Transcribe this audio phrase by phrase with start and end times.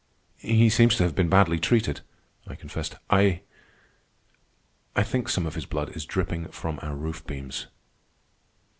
[0.39, 2.01] "He seems to have been badly treated,"
[2.47, 2.95] I confessed.
[3.11, 7.67] "I—I—think some of his blood is dripping from our roof beams."